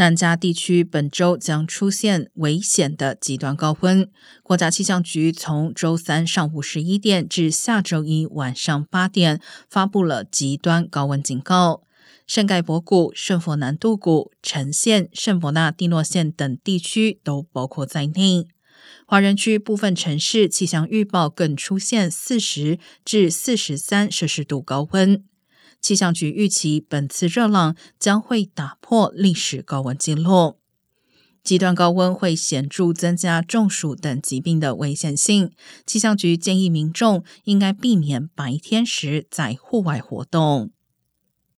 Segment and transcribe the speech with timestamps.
[0.00, 4.08] 南加地区本周将出现危险的极端高温。
[4.42, 11.82] 国家气象局从周三上午十一点至下周一晚上八点发布了极端高温警告。
[12.26, 18.48] 圣盖博谷、圣佛南杜谷、城县、圣伯纳蒂诺县等地区都包括在内。
[19.06, 25.29] 华人区部分城市气象预报更出现四十至四十三摄氏度高温。
[25.80, 30.56] 气象局预期，本次热浪将会打破历史高温记录。
[31.42, 35.50] 极端高温会显著增加中暑等疾病的危险性。
[35.86, 40.70] 气象局建议民众应该避免白天时在户外活动。